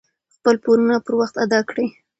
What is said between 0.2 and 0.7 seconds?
خپل